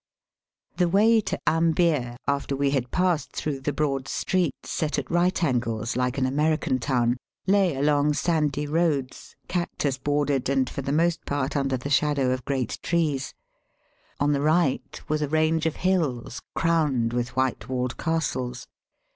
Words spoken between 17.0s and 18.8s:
with white walled castles.